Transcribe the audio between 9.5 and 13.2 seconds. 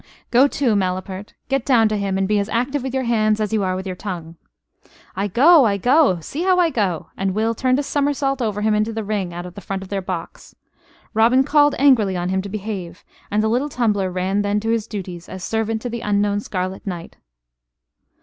the front of their box. Robin called angrily on him to behave,